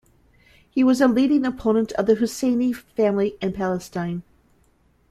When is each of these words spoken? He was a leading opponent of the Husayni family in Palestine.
He 0.67 0.83
was 0.83 0.99
a 0.99 1.07
leading 1.07 1.45
opponent 1.45 1.91
of 1.91 2.07
the 2.07 2.15
Husayni 2.15 2.73
family 2.73 3.37
in 3.39 3.53
Palestine. 3.53 4.23